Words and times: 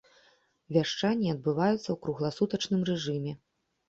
Вяшчанне 0.77 1.29
адбываецца 1.33 1.83
ў 1.91 1.97
кругласутачным 2.05 2.81
рэжыме. 2.91 3.35